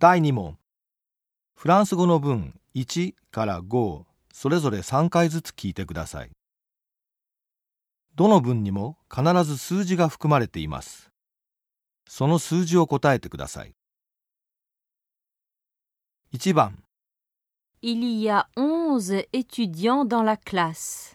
[0.00, 0.56] 第2問
[1.54, 6.30] フランス語の文1から5それぞれ3回ずつ聞いてください
[8.14, 11.10] どの文にも必ず数字が含まれています
[12.08, 13.74] その数字を答えてください
[16.32, 16.82] 1番
[17.82, 21.14] Il y a onze étudiants dans la classe.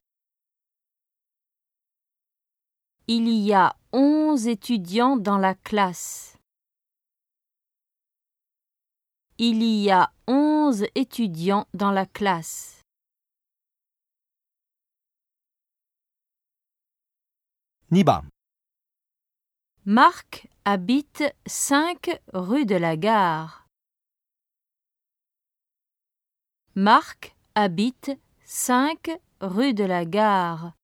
[3.08, 6.35] Il y a onze étudiants dans la classe.
[9.38, 12.82] Il y a onze étudiants dans la classe.
[17.92, 18.24] 2番
[19.84, 23.68] Marc habite 5 rue de la Gare.
[26.76, 30.76] Marc habite 5 rue de la Gare.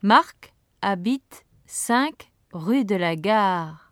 [0.00, 3.91] Marc habite 5 rue de la Gare.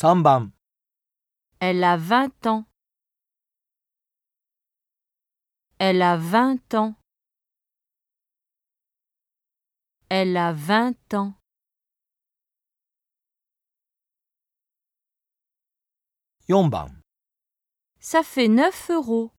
[0.00, 0.52] 3番
[1.58, 2.64] Elle a 20 ans.
[5.80, 6.94] Elle a 20 ans.
[10.08, 11.34] Elle a 20 ans.
[16.46, 17.02] 4番
[17.98, 19.32] Ça fait 9 euros.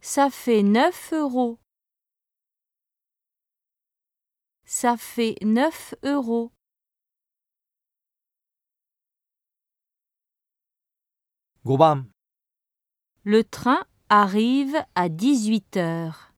[0.00, 1.58] Ça fait 9 euros.
[4.64, 6.52] Ça fait 9 euros.
[11.68, 12.06] 5番
[13.24, 16.32] Le train arrive à 18 heures.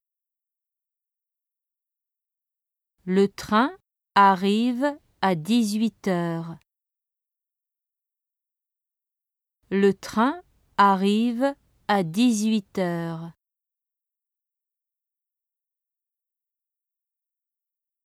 [3.05, 3.71] Le train
[4.17, 4.85] arrive
[5.21, 6.57] à 18 heures.
[9.71, 10.43] Le train
[10.77, 11.55] arrive
[11.87, 13.31] à 18 heures.